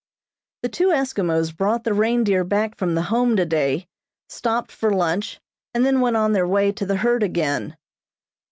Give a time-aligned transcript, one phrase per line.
[0.63, 3.87] The two Eskimos brought the reindeer back from the Home today,
[4.29, 5.39] stopped for lunch,
[5.75, 7.77] and then went on their way to the herd again.